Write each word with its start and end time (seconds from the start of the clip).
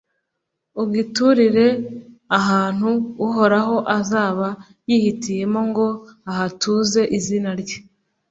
ugiturire 0.83 1.67
ahantu 2.39 2.89
uhoraho 3.25 3.75
azaba 3.97 4.47
yihitiyemo 4.89 5.59
ngo 5.69 5.87
ahatuze 6.31 7.01
izina 7.17 7.51
rye. 7.61 7.77